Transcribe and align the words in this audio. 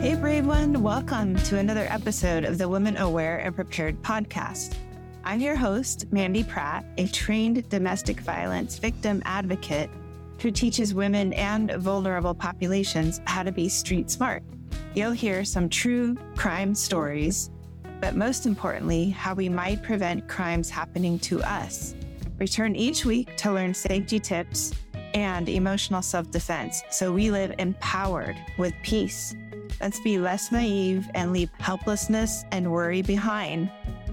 Hey, 0.00 0.14
brave 0.14 0.46
one. 0.46 0.82
Welcome 0.82 1.36
to 1.40 1.58
another 1.58 1.86
episode 1.90 2.46
of 2.46 2.56
the 2.56 2.66
Women 2.66 2.96
Aware 2.96 3.40
and 3.40 3.54
Prepared 3.54 4.00
podcast. 4.00 4.74
I'm 5.24 5.40
your 5.40 5.56
host, 5.56 6.10
Mandi 6.10 6.42
Pratt, 6.42 6.86
a 6.96 7.06
trained 7.08 7.68
domestic 7.68 8.20
violence 8.20 8.78
victim 8.78 9.20
advocate 9.26 9.90
who 10.38 10.50
teaches 10.50 10.94
women 10.94 11.34
and 11.34 11.72
vulnerable 11.72 12.32
populations 12.32 13.20
how 13.26 13.42
to 13.42 13.52
be 13.52 13.68
street 13.68 14.10
smart. 14.10 14.42
You'll 14.94 15.12
hear 15.12 15.44
some 15.44 15.68
true 15.68 16.16
crime 16.34 16.74
stories, 16.74 17.50
but 18.00 18.16
most 18.16 18.46
importantly, 18.46 19.10
how 19.10 19.34
we 19.34 19.50
might 19.50 19.82
prevent 19.82 20.26
crimes 20.26 20.70
happening 20.70 21.18
to 21.18 21.42
us. 21.42 21.94
Return 22.38 22.74
each 22.74 23.04
week 23.04 23.36
to 23.36 23.52
learn 23.52 23.74
safety 23.74 24.18
tips 24.18 24.72
and 25.12 25.46
emotional 25.46 26.00
self 26.00 26.30
defense 26.30 26.82
so 26.90 27.12
we 27.12 27.30
live 27.30 27.54
empowered 27.58 28.36
with 28.56 28.72
peace. 28.82 29.34
Let's 29.80 29.98
be 30.00 30.18
less 30.18 30.52
naive 30.52 31.08
and 31.14 31.32
leave 31.32 31.50
helplessness 31.58 32.44
and 32.52 32.70
worry 32.70 33.00
behind 33.00 33.70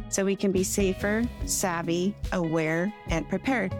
so 0.07 0.23
we 0.23 0.37
can 0.37 0.53
be 0.53 0.63
safer, 0.63 1.25
savvy, 1.45 2.15
aware, 2.31 2.93
and 3.09 3.27
prepared. 3.27 3.73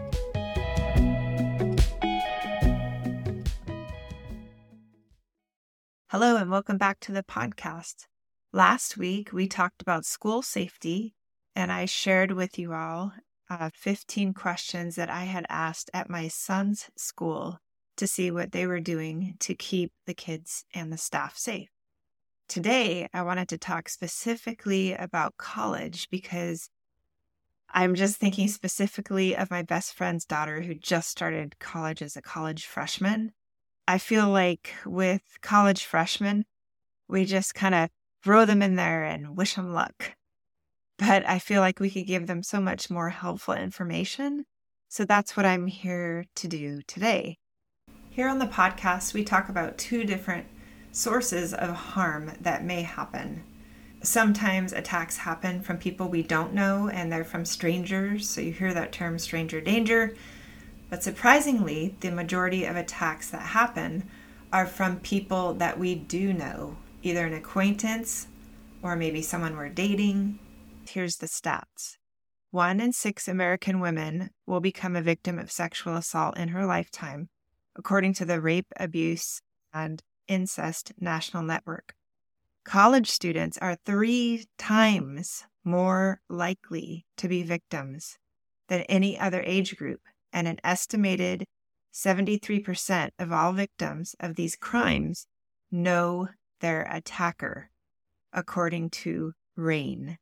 Hello, 6.10 6.36
and 6.36 6.50
welcome 6.50 6.76
back 6.76 7.00
to 7.00 7.12
the 7.12 7.22
podcast. 7.22 8.06
Last 8.52 8.98
week, 8.98 9.32
we 9.32 9.48
talked 9.48 9.80
about 9.80 10.04
school 10.04 10.42
safety, 10.42 11.14
and 11.56 11.72
I 11.72 11.86
shared 11.86 12.32
with 12.32 12.58
you 12.58 12.74
all 12.74 13.12
uh, 13.48 13.70
15 13.72 14.34
questions 14.34 14.96
that 14.96 15.08
I 15.08 15.24
had 15.24 15.46
asked 15.48 15.90
at 15.94 16.10
my 16.10 16.28
son's 16.28 16.90
school 16.96 17.60
to 17.96 18.06
see 18.06 18.30
what 18.30 18.52
they 18.52 18.66
were 18.66 18.80
doing 18.80 19.36
to 19.40 19.54
keep 19.54 19.92
the 20.06 20.14
kids 20.14 20.66
and 20.74 20.92
the 20.92 20.98
staff 20.98 21.38
safe. 21.38 21.70
Today, 22.48 23.06
I 23.12 23.20
wanted 23.20 23.50
to 23.50 23.58
talk 23.58 23.90
specifically 23.90 24.94
about 24.94 25.36
college 25.36 26.08
because 26.08 26.70
I'm 27.68 27.94
just 27.94 28.16
thinking 28.16 28.48
specifically 28.48 29.36
of 29.36 29.50
my 29.50 29.60
best 29.60 29.92
friend's 29.92 30.24
daughter 30.24 30.62
who 30.62 30.74
just 30.74 31.10
started 31.10 31.58
college 31.58 32.00
as 32.00 32.16
a 32.16 32.22
college 32.22 32.64
freshman. 32.64 33.32
I 33.86 33.98
feel 33.98 34.30
like 34.30 34.72
with 34.86 35.20
college 35.42 35.84
freshmen, 35.84 36.46
we 37.06 37.26
just 37.26 37.54
kind 37.54 37.74
of 37.74 37.90
throw 38.24 38.46
them 38.46 38.62
in 38.62 38.76
there 38.76 39.04
and 39.04 39.36
wish 39.36 39.54
them 39.54 39.74
luck. 39.74 40.16
But 40.96 41.28
I 41.28 41.40
feel 41.40 41.60
like 41.60 41.80
we 41.80 41.90
could 41.90 42.06
give 42.06 42.26
them 42.26 42.42
so 42.42 42.62
much 42.62 42.88
more 42.88 43.10
helpful 43.10 43.52
information. 43.52 44.46
So 44.88 45.04
that's 45.04 45.36
what 45.36 45.44
I'm 45.44 45.66
here 45.66 46.24
to 46.36 46.48
do 46.48 46.80
today. 46.86 47.36
Here 48.08 48.26
on 48.26 48.38
the 48.38 48.46
podcast, 48.46 49.12
we 49.12 49.22
talk 49.22 49.50
about 49.50 49.76
two 49.76 50.04
different 50.04 50.46
sources 50.92 51.54
of 51.54 51.74
harm 51.74 52.32
that 52.40 52.64
may 52.64 52.82
happen. 52.82 53.42
Sometimes 54.02 54.72
attacks 54.72 55.18
happen 55.18 55.60
from 55.60 55.78
people 55.78 56.08
we 56.08 56.22
don't 56.22 56.54
know 56.54 56.88
and 56.88 57.12
they're 57.12 57.24
from 57.24 57.44
strangers, 57.44 58.28
so 58.28 58.40
you 58.40 58.52
hear 58.52 58.72
that 58.72 58.92
term 58.92 59.18
stranger 59.18 59.60
danger. 59.60 60.14
But 60.88 61.02
surprisingly, 61.02 61.96
the 62.00 62.10
majority 62.10 62.64
of 62.64 62.76
attacks 62.76 63.28
that 63.30 63.42
happen 63.42 64.08
are 64.52 64.66
from 64.66 65.00
people 65.00 65.54
that 65.54 65.78
we 65.78 65.94
do 65.94 66.32
know, 66.32 66.76
either 67.02 67.26
an 67.26 67.34
acquaintance 67.34 68.28
or 68.82 68.96
maybe 68.96 69.20
someone 69.20 69.56
we're 69.56 69.68
dating. 69.68 70.38
Here's 70.88 71.16
the 71.16 71.26
stats 71.26 71.98
one 72.50 72.80
in 72.80 72.92
six 72.92 73.28
American 73.28 73.78
women 73.78 74.30
will 74.46 74.60
become 74.60 74.96
a 74.96 75.02
victim 75.02 75.38
of 75.38 75.50
sexual 75.50 75.96
assault 75.96 76.38
in 76.38 76.48
her 76.48 76.64
lifetime, 76.64 77.28
according 77.76 78.14
to 78.14 78.24
the 78.24 78.40
Rape, 78.40 78.72
Abuse, 78.78 79.42
and 79.72 80.02
Incest 80.28 80.92
National 81.00 81.42
Network. 81.42 81.94
College 82.64 83.10
students 83.10 83.58
are 83.58 83.76
three 83.84 84.44
times 84.58 85.44
more 85.64 86.20
likely 86.28 87.06
to 87.16 87.28
be 87.28 87.42
victims 87.42 88.18
than 88.68 88.82
any 88.82 89.18
other 89.18 89.42
age 89.44 89.76
group, 89.76 90.00
and 90.32 90.46
an 90.46 90.58
estimated 90.62 91.46
73% 91.92 93.10
of 93.18 93.32
all 93.32 93.52
victims 93.52 94.14
of 94.20 94.36
these 94.36 94.54
crimes 94.54 95.26
know 95.70 96.28
their 96.60 96.82
attacker, 96.82 97.70
according 98.32 98.90
to 98.90 99.32
RAINN. 99.56 100.18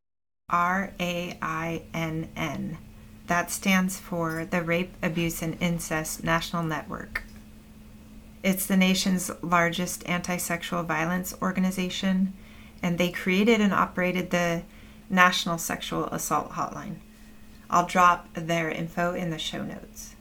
R 0.49 0.93
A 1.01 1.37
I 1.43 1.83
N 1.93 2.31
N. 2.37 2.79
That 3.27 3.51
stands 3.51 3.99
for 3.99 4.45
the 4.45 4.63
Rape, 4.63 4.95
Abuse, 5.03 5.43
and 5.43 5.61
Incest 5.61 6.23
National 6.23 6.63
Network. 6.63 7.25
It's 8.47 8.65
the 8.65 8.77
nation's 8.77 9.29
largest 9.43 10.09
anti 10.09 10.37
sexual 10.37 10.85
violence 10.85 11.35
organization, 11.43 12.33
and 12.81 12.97
they 12.97 13.11
created 13.11 13.61
and 13.61 13.75
operated 13.75 14.31
the 14.31 14.63
National 15.11 15.59
Sexual 15.59 16.05
Assault 16.11 16.53
Hotline. 16.53 16.99
I'll 17.69 17.87
drop 17.87 18.33
their 18.35 18.71
info 18.71 19.15
in 19.15 19.31
the 19.31 19.39
show 19.39 19.65
notes. 19.65 20.15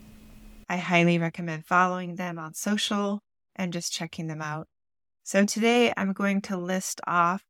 I 0.67 0.77
highly 0.77 1.19
recommend 1.19 1.67
following 1.67 2.15
them 2.15 2.39
on 2.39 2.55
social 2.55 3.21
and 3.55 3.71
just 3.71 3.93
checking 3.93 4.25
them 4.25 4.41
out. 4.41 4.67
So, 5.21 5.45
today 5.45 5.93
I'm 5.95 6.11
going 6.11 6.41
to 6.49 6.57
list 6.57 7.01
off 7.05 7.43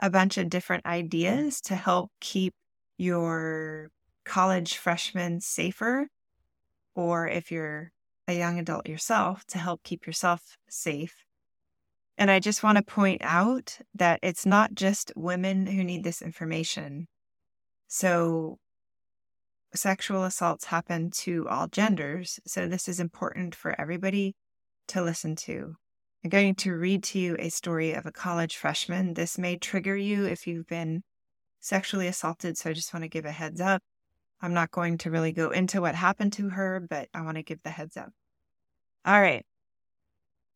a 0.00 0.10
bunch 0.10 0.38
of 0.38 0.50
different 0.50 0.86
ideas 0.86 1.60
to 1.60 1.76
help 1.76 2.10
keep 2.20 2.54
your 2.98 3.92
college 4.24 4.76
freshmen 4.76 5.40
safer, 5.40 6.08
or 6.96 7.28
if 7.28 7.52
you're 7.52 7.92
a 8.30 8.38
young 8.38 8.58
adult 8.58 8.88
yourself 8.88 9.44
to 9.48 9.58
help 9.58 9.82
keep 9.82 10.06
yourself 10.06 10.56
safe. 10.68 11.24
And 12.16 12.30
I 12.30 12.38
just 12.38 12.62
want 12.62 12.76
to 12.76 12.84
point 12.84 13.22
out 13.24 13.78
that 13.94 14.20
it's 14.22 14.46
not 14.46 14.74
just 14.74 15.12
women 15.16 15.66
who 15.66 15.82
need 15.82 16.04
this 16.04 16.22
information. 16.22 17.08
So, 17.88 18.58
sexual 19.74 20.24
assaults 20.24 20.66
happen 20.66 21.10
to 21.22 21.48
all 21.48 21.66
genders. 21.66 22.38
So, 22.46 22.68
this 22.68 22.88
is 22.88 23.00
important 23.00 23.54
for 23.54 23.78
everybody 23.80 24.36
to 24.88 25.02
listen 25.02 25.34
to. 25.36 25.76
I'm 26.22 26.30
going 26.30 26.54
to 26.56 26.74
read 26.74 27.02
to 27.04 27.18
you 27.18 27.36
a 27.38 27.48
story 27.48 27.94
of 27.94 28.04
a 28.04 28.12
college 28.12 28.56
freshman. 28.56 29.14
This 29.14 29.38
may 29.38 29.56
trigger 29.56 29.96
you 29.96 30.26
if 30.26 30.46
you've 30.46 30.66
been 30.66 31.02
sexually 31.58 32.06
assaulted. 32.06 32.58
So, 32.58 32.70
I 32.70 32.74
just 32.74 32.92
want 32.92 33.04
to 33.04 33.08
give 33.08 33.24
a 33.24 33.32
heads 33.32 33.60
up. 33.60 33.82
I'm 34.42 34.54
not 34.54 34.70
going 34.70 34.98
to 34.98 35.10
really 35.10 35.32
go 35.32 35.50
into 35.50 35.80
what 35.80 35.94
happened 35.94 36.34
to 36.34 36.50
her, 36.50 36.80
but 36.88 37.08
I 37.14 37.22
want 37.22 37.36
to 37.36 37.42
give 37.42 37.62
the 37.62 37.70
heads 37.70 37.96
up. 37.96 38.12
All 39.04 39.20
right. 39.20 39.44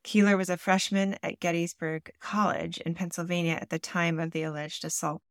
Keeler 0.03 0.37
was 0.37 0.51
a 0.51 0.59
freshman 0.59 1.17
at 1.23 1.41
Gettysburg 1.41 2.11
College 2.21 2.79
in 2.79 2.95
Pennsylvania 2.95 3.59
at 3.61 3.71
the 3.71 3.79
time 3.79 4.21
of 4.21 4.33
the 4.33 4.43
alleged 4.43 4.85
assault. 4.85 5.23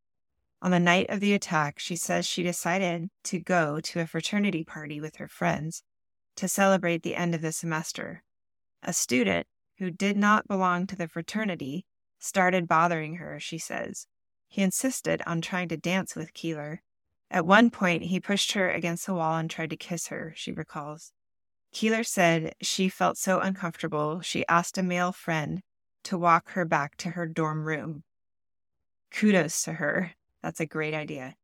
On 0.63 0.71
the 0.71 0.79
night 0.79 1.07
of 1.09 1.19
the 1.19 1.33
attack, 1.33 1.77
she 1.77 1.95
says 1.95 2.25
she 2.25 2.41
decided 2.41 3.09
to 3.25 3.39
go 3.39 3.79
to 3.81 3.99
a 3.99 4.07
fraternity 4.07 4.63
party 4.63 4.99
with 4.99 5.17
her 5.17 5.27
friends 5.27 5.83
to 6.37 6.47
celebrate 6.47 7.03
the 7.03 7.15
end 7.15 7.35
of 7.35 7.41
the 7.41 7.51
semester. 7.51 8.23
A 8.81 8.93
student 8.93 9.45
who 9.77 9.91
did 9.91 10.17
not 10.17 10.47
belong 10.47 10.87
to 10.87 10.95
the 10.95 11.07
fraternity 11.07 11.85
started 12.17 12.67
bothering 12.67 13.15
her, 13.15 13.39
she 13.39 13.57
says. 13.57 14.07
He 14.47 14.61
insisted 14.61 15.21
on 15.27 15.41
trying 15.41 15.67
to 15.69 15.77
dance 15.77 16.15
with 16.15 16.33
Keeler. 16.33 16.81
At 17.29 17.45
one 17.45 17.69
point, 17.69 18.03
he 18.03 18.19
pushed 18.19 18.53
her 18.53 18.71
against 18.71 19.05
the 19.05 19.13
wall 19.13 19.37
and 19.37 19.49
tried 19.49 19.69
to 19.71 19.75
kiss 19.75 20.07
her, 20.07 20.33
she 20.35 20.51
recalls. 20.51 21.11
Keeler 21.73 22.03
said 22.03 22.53
she 22.61 22.87
felt 22.87 23.17
so 23.17 23.39
uncomfortable, 23.39 24.21
she 24.21 24.47
asked 24.47 24.77
a 24.77 24.83
male 24.83 25.11
friend 25.11 25.61
to 26.03 26.17
walk 26.17 26.51
her 26.51 26.65
back 26.65 26.95
to 26.97 27.09
her 27.09 27.25
dorm 27.27 27.65
room. 27.65 28.03
Kudos 29.11 29.63
to 29.63 29.73
her. 29.73 30.11
That's 30.43 30.59
a 30.59 30.65
great 30.67 30.93
idea. 30.93 31.35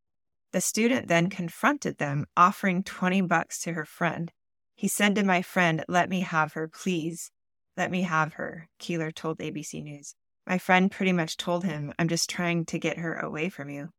The 0.52 0.62
student 0.62 1.08
then 1.08 1.30
confronted 1.30 1.98
them, 1.98 2.26
offering 2.38 2.84
20 2.84 3.22
bucks 3.22 3.60
to 3.62 3.74
her 3.74 3.86
friend. 3.86 4.32
He 4.76 4.88
said 4.88 5.16
to 5.16 5.24
my 5.24 5.42
friend, 5.42 5.84
Let 5.88 6.10
me 6.10 6.22
have 6.22 6.54
her, 6.54 6.68
please. 6.68 7.32
Let 7.76 7.92
me 7.92 8.04
have 8.04 8.34
her, 8.34 8.68
Keeler 8.78 9.12
told 9.12 9.40
ABC 9.40 9.84
News. 9.84 10.16
My 10.46 10.58
friend 10.58 10.92
pretty 10.92 11.14
much 11.14 11.38
told 11.38 11.64
him, 11.64 11.94
I'm 11.98 12.08
just 12.08 12.30
trying 12.30 12.66
to 12.66 12.80
get 12.80 12.98
her 12.98 13.16
away 13.16 13.50
from 13.50 13.70
you. 13.70 13.90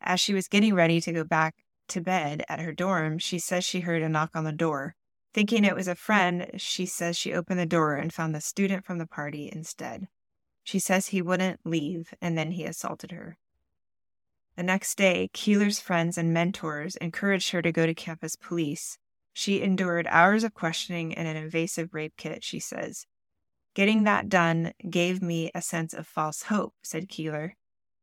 As 0.00 0.20
she 0.20 0.34
was 0.34 0.48
getting 0.48 0.74
ready 0.74 1.00
to 1.00 1.12
go 1.12 1.24
back 1.24 1.54
to 1.88 2.00
bed 2.00 2.44
at 2.48 2.60
her 2.60 2.72
dorm, 2.72 3.18
she 3.18 3.38
says 3.38 3.64
she 3.64 3.80
heard 3.80 4.02
a 4.02 4.08
knock 4.08 4.30
on 4.34 4.44
the 4.44 4.52
door. 4.52 4.94
Thinking 5.34 5.64
it 5.64 5.74
was 5.74 5.88
a 5.88 5.94
friend, 5.94 6.50
she 6.56 6.84
says 6.84 7.16
she 7.16 7.32
opened 7.32 7.58
the 7.58 7.66
door 7.66 7.94
and 7.94 8.12
found 8.12 8.34
the 8.34 8.40
student 8.40 8.84
from 8.84 8.98
the 8.98 9.06
party 9.06 9.50
instead. 9.52 10.08
She 10.62 10.78
says 10.78 11.08
he 11.08 11.22
wouldn't 11.22 11.60
leave, 11.64 12.12
and 12.20 12.36
then 12.36 12.52
he 12.52 12.64
assaulted 12.64 13.12
her. 13.12 13.38
The 14.56 14.62
next 14.62 14.96
day, 14.96 15.30
Keeler's 15.32 15.80
friends 15.80 16.18
and 16.18 16.34
mentors 16.34 16.96
encouraged 16.96 17.50
her 17.52 17.62
to 17.62 17.72
go 17.72 17.86
to 17.86 17.94
campus 17.94 18.36
police. 18.36 18.98
She 19.32 19.62
endured 19.62 20.06
hours 20.10 20.44
of 20.44 20.52
questioning 20.52 21.14
and 21.14 21.26
an 21.26 21.36
invasive 21.36 21.94
rape 21.94 22.14
kit, 22.18 22.44
she 22.44 22.60
says. 22.60 23.06
Getting 23.74 24.04
that 24.04 24.28
done 24.28 24.72
gave 24.90 25.22
me 25.22 25.50
a 25.54 25.62
sense 25.62 25.94
of 25.94 26.06
false 26.06 26.42
hope, 26.42 26.74
said 26.82 27.08
Keeler. 27.08 27.56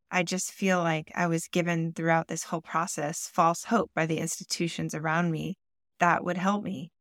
I 0.09 0.23
just 0.23 0.51
feel 0.51 0.79
like 0.79 1.11
I 1.13 1.27
was 1.27 1.47
given 1.47 1.93
throughout 1.93 2.27
this 2.27 2.45
whole 2.45 2.61
process 2.61 3.29
false 3.31 3.65
hope 3.65 3.91
by 3.93 4.07
the 4.07 4.17
institutions 4.17 4.95
around 4.95 5.29
me 5.29 5.57
that 5.99 6.23
would 6.23 6.37
help 6.37 6.63
me. 6.63 6.91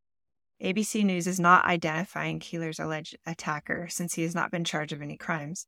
ABC 0.62 1.05
News 1.05 1.26
is 1.26 1.38
not 1.38 1.64
identifying 1.66 2.40
Keeler's 2.40 2.81
alleged 2.81 3.16
attacker 3.25 3.87
since 3.88 4.14
he 4.14 4.22
has 4.22 4.34
not 4.34 4.50
been 4.50 4.64
charged 4.64 4.93
of 4.93 5.00
any 5.00 5.16
crimes. 5.16 5.66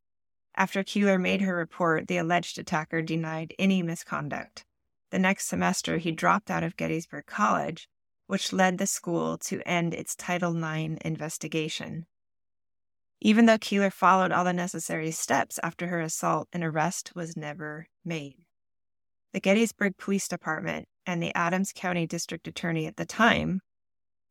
After 0.57 0.83
Keeler 0.83 1.19
made 1.19 1.43
her 1.43 1.55
report, 1.55 2.09
the 2.09 2.17
alleged 2.17 2.59
attacker 2.59 3.01
denied 3.01 3.55
any 3.59 3.83
misconduct. 3.83 4.65
The 5.11 5.19
next 5.19 5.47
semester, 5.47 5.99
he 5.99 6.11
dropped 6.11 6.51
out 6.51 6.65
of 6.65 6.77
Gettysburg 6.77 7.27
College, 7.27 7.89
which 8.27 8.53
led 8.53 8.79
the 8.79 8.87
school 8.87 9.39
to 9.39 9.63
end 9.67 9.95
its 9.95 10.17
Title 10.17 10.57
IX 10.57 10.97
investigation. 11.05 12.07
Even 13.21 13.47
though 13.47 13.59
Keeler 13.59 13.91
followed 13.91 14.33
all 14.33 14.45
the 14.45 14.53
necessary 14.53 15.11
steps 15.11 15.61
after 15.63 15.89
her 15.89 16.01
assault, 16.01 16.49
an 16.53 16.65
arrest 16.65 17.13
was 17.15 17.37
never 17.37 17.87
made. 18.05 18.45
The 19.33 19.41
Gettysburg 19.41 19.97
Police 19.97 20.27
Department 20.27 20.89
and 21.07 21.23
the 21.23 21.35
Adams 21.37 21.73
County 21.75 22.07
District 22.07 22.49
Attorney 22.49 22.87
at 22.87 22.97
the 22.97 23.07
time, 23.07 23.61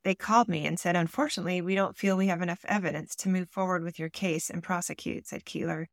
they 0.04 0.16
called 0.16 0.48
me 0.48 0.66
and 0.66 0.80
said, 0.80 0.96
Unfortunately, 0.96 1.62
we 1.62 1.75
don't 1.75 1.98
feel 1.98 2.16
we 2.16 2.28
have 2.28 2.42
enough 2.42 2.66
evidence 2.66 3.16
to 3.18 3.30
move 3.30 3.50
forward 3.50 3.84
with 3.84 4.00
your 4.00 4.10
case 4.10 4.50
and 4.50 4.63
prosecute, 4.63 5.28
said 5.28 5.46
Keeler. 5.46 5.88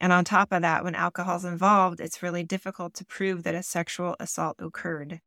And 0.00 0.12
on 0.12 0.24
top 0.24 0.50
of 0.50 0.62
that, 0.62 0.82
when 0.82 0.94
alcohol's 0.94 1.44
involved, 1.44 2.00
it's 2.00 2.22
really 2.22 2.42
difficult 2.42 2.94
to 2.94 3.04
prove 3.04 3.44
that 3.44 3.54
a 3.54 3.62
sexual 3.62 4.16
assault 4.18 4.56
occurred. 4.58 5.20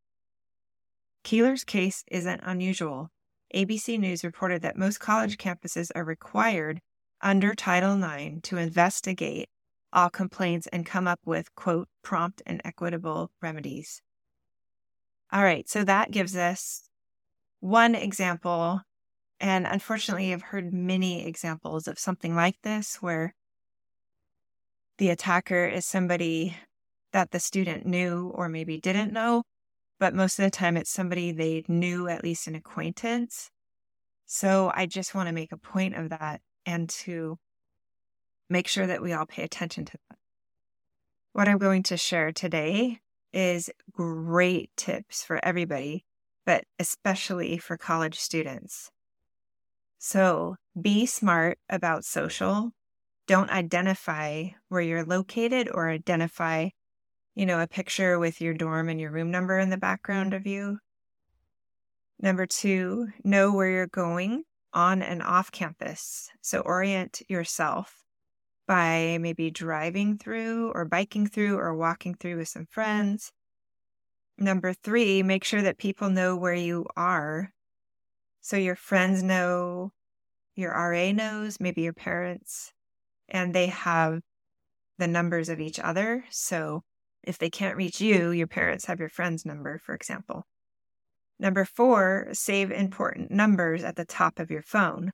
Keeler's 1.24 1.64
case 1.64 2.04
isn't 2.12 2.42
unusual. 2.44 3.10
ABC 3.56 3.98
News 3.98 4.24
reported 4.24 4.62
that 4.64 4.78
most 4.78 5.00
college 5.00 5.38
campuses 5.38 5.92
are 5.96 6.04
required 6.04 6.82
under 7.22 7.56
Title 7.56 8.04
IX 8.04 8.42
to 8.44 8.58
investigate 8.58 9.48
all 9.94 10.10
complaints 10.10 10.68
and 10.68 10.86
come 10.86 11.08
up 11.08 11.20
with, 11.26 11.56
quote, 11.56 11.88
prompt 12.04 12.42
and 12.46 12.62
equitable 12.66 13.32
remedies. 13.42 14.02
All 15.32 15.44
right, 15.44 15.68
so 15.70 15.84
that 15.84 16.12
gives 16.12 16.36
us 16.36 16.90
one 17.66 17.96
example. 17.96 18.82
And 19.40 19.66
unfortunately, 19.66 20.32
I've 20.32 20.42
heard 20.44 20.72
many 20.72 21.26
examples 21.26 21.88
of 21.88 21.98
something 21.98 22.36
like 22.36 22.56
this 22.62 22.98
where 23.02 23.34
the 24.98 25.10
attacker 25.10 25.66
is 25.66 25.86
somebody 25.86 26.56
that 27.12 27.32
the 27.32 27.40
student 27.40 27.86
knew 27.86 28.32
or 28.36 28.50
maybe 28.50 28.80
didn't 28.80 29.12
know, 29.12 29.44
but 30.00 30.14
most 30.14 30.38
of 30.38 30.46
the 30.46 30.52
time 30.52 30.78
it's 30.78 30.92
somebody 30.92 31.32
they 31.32 31.64
knew, 31.68 32.08
at 32.08 32.24
least 32.24 32.48
an 32.48 32.56
acquaintance. 32.56 33.50
So 34.26 34.72
I 34.74 34.86
just 34.86 35.16
want 35.16 35.28
to 35.28 35.34
make 35.34 35.52
a 35.52 35.58
point 35.58 35.96
of 35.96 36.10
that 36.10 36.42
and 36.66 36.88
to 36.90 37.38
make 38.50 38.68
sure 38.68 38.88
that 38.88 39.02
we 39.02 39.12
all 39.12 39.26
pay 39.26 39.44
attention 39.44 39.86
to 39.86 39.98
that. 40.10 40.18
What 41.34 41.48
I'm 41.48 41.58
going 41.58 41.84
to 41.84 41.98
share 41.98 42.32
today 42.32 43.00
is 43.34 43.70
great 43.92 44.70
tips 44.78 45.24
for 45.24 45.44
everybody, 45.44 46.06
but 46.46 46.64
especially 46.80 47.58
for 47.58 47.78
college 47.78 48.20
students. 48.20 48.90
So 49.98 50.56
be 50.80 51.06
smart 51.06 51.58
about 51.70 52.06
social. 52.06 52.72
Don't 53.28 53.50
identify 53.50 54.50
where 54.70 54.82
you're 54.82 55.04
located 55.04 55.70
or 55.74 55.90
identify, 55.90 56.70
you 57.34 57.46
know, 57.46 57.60
a 57.60 57.68
picture 57.68 58.20
with 58.20 58.40
your 58.40 58.54
dorm 58.54 58.90
and 58.90 59.00
your 59.00 59.12
room 59.12 59.32
number 59.32 59.58
in 59.58 59.72
the 59.72 59.78
background 59.78 60.34
of 60.34 60.46
you. 60.46 60.78
Number 62.20 62.46
two, 62.46 63.08
know 63.24 63.54
where 63.54 63.70
you're 63.70 63.88
going 63.88 64.44
on 64.74 65.02
and 65.02 65.24
off 65.24 65.52
campus. 65.52 66.30
So 66.42 66.60
orient 66.60 67.22
yourself 67.28 68.04
by 68.68 69.18
maybe 69.20 69.52
driving 69.52 70.18
through 70.18 70.72
or 70.74 70.86
biking 70.86 71.28
through 71.28 71.58
or 71.58 71.76
walking 71.76 72.16
through 72.16 72.38
with 72.38 72.48
some 72.48 72.68
friends. 72.70 73.32
Number 74.38 74.74
three, 74.74 75.24
make 75.24 75.44
sure 75.44 75.62
that 75.62 75.78
people 75.78 76.10
know 76.10 76.36
where 76.36 76.54
you 76.54 76.86
are. 76.98 77.54
So 78.42 78.58
your 78.58 78.76
friends 78.76 79.24
know, 79.24 79.92
your 80.56 80.72
RA 80.72 81.12
knows, 81.12 81.60
maybe 81.60 81.82
your 81.82 81.94
parents, 81.94 82.74
and 83.30 83.54
they 83.54 83.68
have 83.68 84.22
the 84.98 85.08
numbers 85.08 85.50
of 85.50 85.60
each 85.60 85.80
other. 85.80 86.26
So 86.30 86.84
if 87.24 87.38
they 87.38 87.50
can't 87.50 87.78
reach 87.78 88.02
you, 88.02 88.32
your 88.32 88.48
parents 88.48 88.86
have 88.86 89.00
your 89.00 89.10
friend's 89.10 89.46
number, 89.46 89.80
for 89.80 89.96
example. 89.96 90.46
Number 91.40 91.66
four, 91.66 92.30
save 92.34 92.72
important 92.72 93.32
numbers 93.32 93.84
at 93.84 93.96
the 93.96 94.06
top 94.06 94.40
of 94.40 94.52
your 94.52 94.62
phone. 94.62 95.12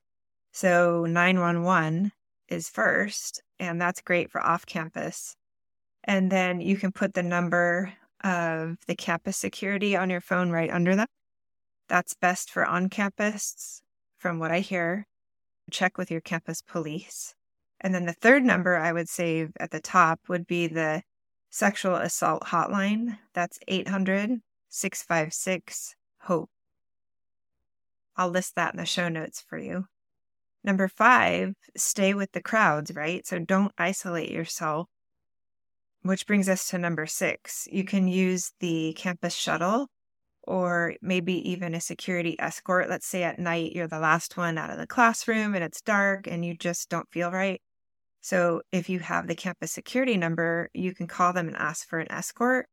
So 0.51 1.05
911 1.05 2.11
is 2.47 2.69
first, 2.69 3.41
and 3.59 3.81
that's 3.81 4.01
great 4.01 4.29
for 4.29 4.41
off 4.41 4.65
campus. 4.65 5.35
And 6.03 6.31
then 6.31 6.59
you 6.59 6.75
can 6.75 6.91
put 6.91 7.13
the 7.13 7.23
number 7.23 7.93
of 8.23 8.77
the 8.87 8.95
campus 8.95 9.37
security 9.37 9.95
on 9.95 10.09
your 10.09 10.21
phone 10.21 10.51
right 10.51 10.69
under 10.69 10.95
that. 10.95 11.09
That's 11.87 12.13
best 12.13 12.49
for 12.49 12.65
on 12.65 12.89
campus, 12.89 13.81
from 14.17 14.39
what 14.39 14.51
I 14.51 14.59
hear. 14.59 15.07
Check 15.71 15.97
with 15.97 16.11
your 16.11 16.21
campus 16.21 16.61
police. 16.61 17.33
And 17.79 17.93
then 17.93 18.05
the 18.05 18.13
third 18.13 18.43
number 18.43 18.77
I 18.77 18.91
would 18.91 19.09
save 19.09 19.51
at 19.59 19.71
the 19.71 19.81
top 19.81 20.19
would 20.27 20.45
be 20.45 20.67
the 20.67 21.03
sexual 21.49 21.95
assault 21.95 22.43
hotline. 22.43 23.17
That's 23.33 23.59
800 23.67 24.41
656 24.69 25.95
HOPE. 26.19 26.49
I'll 28.15 28.29
list 28.29 28.55
that 28.55 28.73
in 28.73 28.77
the 28.77 28.85
show 28.85 29.09
notes 29.09 29.41
for 29.41 29.57
you. 29.57 29.85
Number 30.63 30.87
five, 30.87 31.55
stay 31.75 32.13
with 32.13 32.31
the 32.31 32.41
crowds, 32.41 32.93
right? 32.95 33.25
So 33.25 33.39
don't 33.39 33.73
isolate 33.77 34.31
yourself. 34.31 34.87
Which 36.03 36.25
brings 36.25 36.49
us 36.49 36.67
to 36.69 36.77
number 36.77 37.05
six. 37.05 37.67
You 37.71 37.83
can 37.83 38.07
use 38.07 38.53
the 38.59 38.93
campus 38.97 39.35
shuttle 39.35 39.87
or 40.43 40.95
maybe 41.01 41.47
even 41.49 41.75
a 41.75 41.81
security 41.81 42.35
escort. 42.39 42.89
Let's 42.89 43.05
say 43.05 43.23
at 43.23 43.37
night 43.37 43.73
you're 43.73 43.87
the 43.87 43.99
last 43.99 44.35
one 44.35 44.57
out 44.57 44.71
of 44.71 44.77
the 44.77 44.87
classroom 44.87 45.53
and 45.53 45.63
it's 45.63 45.81
dark 45.81 46.25
and 46.25 46.43
you 46.43 46.57
just 46.57 46.89
don't 46.89 47.09
feel 47.11 47.31
right. 47.31 47.61
So 48.21 48.61
if 48.71 48.89
you 48.89 48.99
have 48.99 49.27
the 49.27 49.35
campus 49.35 49.71
security 49.71 50.17
number, 50.17 50.69
you 50.73 50.93
can 50.93 51.07
call 51.07 51.33
them 51.33 51.47
and 51.47 51.57
ask 51.57 51.87
for 51.87 51.99
an 51.99 52.11
escort. 52.11 52.67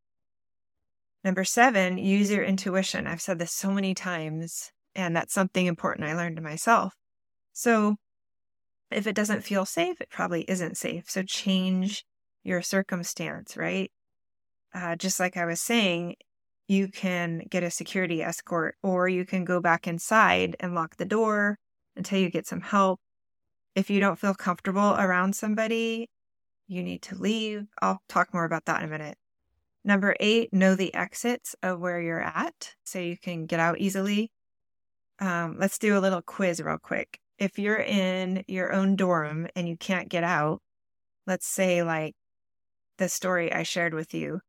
Number 1.25 1.45
seven, 1.45 1.99
use 1.99 2.31
your 2.31 2.45
intuition. 2.45 3.07
I've 3.07 3.21
said 3.21 3.39
this 3.39 3.53
so 3.53 3.71
many 3.71 3.95
times, 3.95 4.71
and 4.95 5.17
that's 5.17 5.35
something 5.35 5.67
important 5.67 6.09
I 6.09 6.15
learned 6.15 6.37
to 6.37 6.43
myself. 6.43 6.95
So 7.53 7.97
if 8.91 9.07
it 9.07 9.17
doesn't 9.17 9.43
feel 9.43 9.65
safe, 9.65 10.01
it 10.01 10.11
probably 10.11 10.43
isn't 10.49 10.77
safe. 10.77 11.11
So 11.11 11.23
change 11.23 12.05
your 12.49 12.62
circumstance, 12.62 13.56
right? 13.56 13.91
Uh, 14.75 14.97
just 14.97 15.21
like 15.21 15.37
I 15.37 15.47
was 15.47 15.61
saying, 15.61 16.17
you 16.67 16.89
can 16.89 17.43
get 17.50 17.62
a 17.62 17.71
security 17.71 18.23
escort 18.23 18.77
or 18.83 19.09
you 19.09 19.25
can 19.25 19.45
go 19.45 19.61
back 19.61 19.87
inside 19.87 20.56
and 20.61 20.75
lock 20.75 20.97
the 20.97 21.05
door 21.05 21.59
until 21.97 22.19
you 22.19 22.31
get 22.31 22.47
some 22.47 22.61
help. 22.61 23.00
If 23.75 23.91
you 23.91 24.01
don't 24.01 24.19
feel 24.19 24.34
comfortable 24.34 24.94
around 24.99 25.34
somebody, 25.34 26.11
you 26.67 26.82
need 26.82 27.03
to 27.03 27.15
leave. 27.15 27.67
I'll 27.81 28.03
talk 28.08 28.34
more 28.34 28.44
about 28.44 28.67
that 28.67 28.82
in 28.82 28.89
a 28.89 28.91
minute. 28.91 29.17
Number 29.84 30.15
eight, 30.20 30.53
know 30.53 30.75
the 30.75 30.94
exits 30.94 31.55
of 31.63 31.81
where 31.81 32.01
you're 32.01 32.20
at 32.20 32.75
so 32.84 32.99
you 32.99 33.17
can 33.17 33.46
get 33.46 33.61
out 33.61 33.79
easily. 33.79 34.31
Um, 35.20 35.56
let's 35.58 35.79
do 35.79 35.96
a 35.96 36.01
little 36.01 36.22
quiz 36.22 36.61
real 36.61 36.79
quick 36.79 37.20
if 37.39 37.58
you're 37.58 37.81
in 37.81 38.44
your 38.49 38.72
own 38.72 38.96
dorm 38.96 39.46
and 39.55 39.69
you 39.69 39.77
can't 39.77 40.08
get 40.08 40.25
out, 40.25 40.61
let's 41.27 41.46
say 41.46 41.82
like 41.82 42.15
the 42.98 43.08
story 43.08 43.52
I 43.52 43.62
shared 43.62 43.94
with 43.94 44.12
you, 44.12 44.40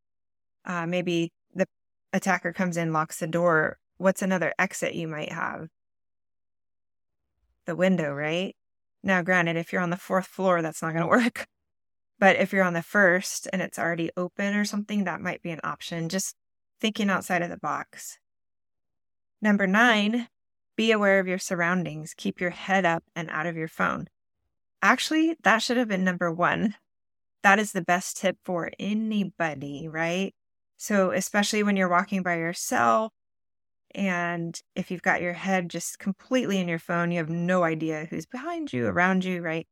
uh, 0.66 0.86
maybe 0.86 1.32
the 1.54 1.68
attacker 2.14 2.54
comes 2.54 2.78
in, 2.78 2.94
locks 2.94 3.20
the 3.20 3.28
door. 3.28 3.78
What's 3.98 4.22
another 4.22 4.54
exit 4.60 4.94
you 4.94 5.08
might 5.08 5.32
have? 5.32 5.68
The 7.66 7.76
window, 7.76 8.14
right? 8.14 8.56
Now, 9.04 9.22
granted, 9.22 9.56
if 9.56 9.72
you're 9.72 9.82
on 9.82 9.92
the 9.92 9.98
fourth 9.98 10.28
floor, 10.28 10.62
that's 10.62 10.82
not 10.82 10.94
going 10.94 11.04
to 11.04 11.08
work. 11.08 11.48
But 12.20 12.36
if 12.36 12.52
you're 12.52 12.64
on 12.64 12.74
the 12.74 12.82
first 12.82 13.48
and 13.54 13.62
it's 13.62 13.80
already 13.80 14.12
open 14.18 14.56
or 14.56 14.66
something, 14.66 15.06
that 15.06 15.22
might 15.22 15.42
be 15.42 15.52
an 15.52 15.62
option. 15.64 16.10
Just 16.10 16.36
thinking 16.82 17.10
outside 17.10 17.42
of 17.42 17.50
the 17.50 17.58
box. 17.58 18.20
Number 19.42 19.66
nine, 19.66 20.28
be 20.76 20.92
aware 20.92 21.20
of 21.20 21.28
your 21.28 21.38
surroundings. 21.38 22.14
Keep 22.16 22.42
your 22.42 22.50
head 22.50 22.86
up 22.86 23.04
and 23.16 23.30
out 23.30 23.46
of 23.46 23.56
your 23.56 23.68
phone. 23.68 24.10
Actually, 24.82 25.36
that 25.44 25.60
should 25.60 25.78
have 25.78 25.88
been 25.88 26.04
number 26.04 26.32
one. 26.32 26.76
That 27.44 27.60
is 27.60 27.72
the 27.72 27.82
best 27.82 28.18
tip 28.18 28.38
for 28.44 28.72
anybody, 28.80 29.88
right? 29.88 30.34
So, 30.78 31.12
especially 31.12 31.64
when 31.64 31.76
you're 31.76 31.90
walking 31.90 32.24
by 32.24 32.38
yourself, 32.38 33.12
and 33.96 34.60
if 34.76 34.92
you've 34.92 35.02
got 35.02 35.22
your 35.22 35.34
head 35.34 35.70
just 35.70 36.00
completely 36.00 36.60
in 36.60 36.68
your 36.68 36.80
phone, 36.80 37.12
you 37.12 37.18
have 37.18 37.30
no 37.30 37.64
idea 37.64 38.08
who's 38.10 38.26
behind 38.26 38.72
you, 38.72 38.88
around 38.88 39.26
you, 39.26 39.42
right? 39.42 39.68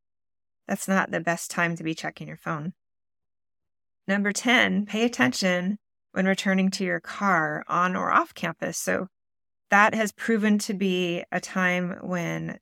That's 0.68 0.88
not 0.88 1.12
the 1.12 1.20
best 1.20 1.52
time 1.52 1.76
to 1.76 1.84
be 1.84 1.94
checking 1.94 2.28
your 2.28 2.38
phone. 2.38 2.74
Number 4.08 4.32
10, 4.32 4.86
pay 4.86 5.06
attention 5.06 5.78
when 6.14 6.26
returning 6.26 6.72
to 6.72 6.84
your 6.84 7.00
car 7.00 7.64
on 7.68 7.96
or 7.96 8.12
off 8.12 8.34
campus. 8.34 8.78
So, 8.78 9.08
that 9.70 9.94
has 9.94 10.12
proven 10.14 10.58
to 10.60 10.74
be 10.74 11.24
a 11.32 11.42
time 11.42 12.00
when 12.02 12.58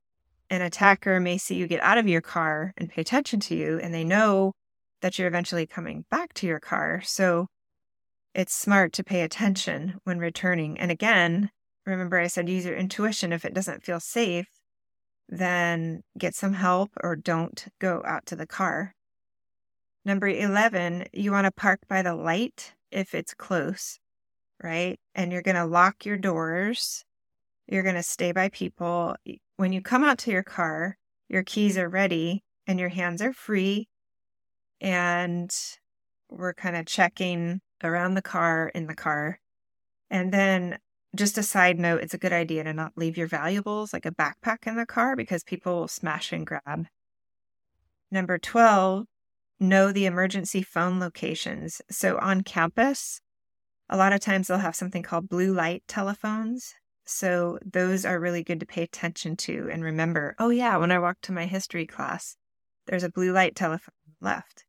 an 0.49 0.61
attacker 0.61 1.19
may 1.19 1.37
see 1.37 1.55
you 1.55 1.67
get 1.67 1.81
out 1.81 1.97
of 1.97 2.07
your 2.07 2.21
car 2.21 2.73
and 2.77 2.89
pay 2.89 3.01
attention 3.01 3.39
to 3.41 3.55
you, 3.55 3.79
and 3.79 3.93
they 3.93 4.03
know 4.03 4.53
that 5.01 5.17
you're 5.17 5.27
eventually 5.27 5.67
coming 5.67 6.05
back 6.09 6.33
to 6.35 6.47
your 6.47 6.59
car. 6.59 7.01
So 7.03 7.47
it's 8.33 8.53
smart 8.53 8.93
to 8.93 9.03
pay 9.03 9.21
attention 9.21 9.95
when 10.03 10.19
returning. 10.19 10.77
And 10.79 10.91
again, 10.91 11.49
remember 11.85 12.19
I 12.19 12.27
said 12.27 12.49
use 12.49 12.65
your 12.65 12.75
intuition. 12.75 13.31
If 13.31 13.45
it 13.45 13.53
doesn't 13.53 13.83
feel 13.83 13.99
safe, 13.99 14.47
then 15.29 16.01
get 16.17 16.35
some 16.35 16.53
help 16.53 16.91
or 17.01 17.15
don't 17.15 17.65
go 17.79 18.01
out 18.05 18.25
to 18.27 18.35
the 18.35 18.47
car. 18.47 18.93
Number 20.03 20.27
11, 20.27 21.07
you 21.13 21.31
want 21.31 21.45
to 21.45 21.51
park 21.51 21.79
by 21.89 22.01
the 22.03 22.13
light 22.13 22.73
if 22.91 23.15
it's 23.15 23.33
close, 23.33 23.99
right? 24.61 24.99
And 25.15 25.31
you're 25.31 25.41
going 25.41 25.55
to 25.55 25.65
lock 25.65 26.05
your 26.05 26.17
doors. 26.17 27.03
You're 27.67 27.83
going 27.83 27.95
to 27.95 28.03
stay 28.03 28.31
by 28.31 28.49
people. 28.49 29.15
When 29.57 29.73
you 29.73 29.81
come 29.81 30.03
out 30.03 30.19
to 30.19 30.31
your 30.31 30.43
car, 30.43 30.97
your 31.27 31.43
keys 31.43 31.77
are 31.77 31.89
ready 31.89 32.43
and 32.67 32.79
your 32.79 32.89
hands 32.89 33.21
are 33.21 33.33
free. 33.33 33.87
And 34.81 35.53
we're 36.29 36.53
kind 36.53 36.75
of 36.75 36.85
checking 36.85 37.61
around 37.83 38.15
the 38.15 38.21
car 38.21 38.71
in 38.73 38.87
the 38.87 38.95
car. 38.95 39.39
And 40.09 40.33
then, 40.33 40.79
just 41.15 41.37
a 41.37 41.43
side 41.43 41.79
note, 41.79 42.01
it's 42.01 42.13
a 42.13 42.19
good 42.19 42.33
idea 42.33 42.63
to 42.63 42.73
not 42.73 42.91
leave 42.95 43.17
your 43.17 43.27
valuables 43.27 43.93
like 43.93 44.05
a 44.05 44.11
backpack 44.11 44.67
in 44.67 44.75
the 44.75 44.85
car 44.85 45.15
because 45.15 45.43
people 45.43 45.79
will 45.79 45.87
smash 45.87 46.31
and 46.33 46.45
grab. 46.45 46.87
Number 48.11 48.37
12, 48.37 49.05
know 49.59 49.91
the 49.91 50.05
emergency 50.05 50.61
phone 50.61 50.99
locations. 50.99 51.81
So 51.89 52.17
on 52.17 52.41
campus, 52.41 53.21
a 53.89 53.97
lot 53.97 54.13
of 54.13 54.19
times 54.19 54.47
they'll 54.47 54.57
have 54.57 54.75
something 54.75 55.03
called 55.03 55.29
blue 55.29 55.53
light 55.53 55.83
telephones. 55.87 56.73
So 57.05 57.59
those 57.63 58.03
are 58.03 58.19
really 58.19 58.43
good 58.43 58.59
to 58.59 58.65
pay 58.65 58.83
attention 58.83 59.37
to 59.37 59.69
and 59.71 59.83
remember. 59.83 60.35
Oh, 60.39 60.49
yeah, 60.49 60.77
when 60.77 60.91
I 60.91 60.99
walk 60.99 61.17
to 61.21 61.31
my 61.31 61.45
history 61.45 61.85
class, 61.85 62.35
there's 62.85 63.03
a 63.03 63.09
blue 63.09 63.31
light 63.31 63.55
telephone 63.55 63.93
left. 64.21 64.65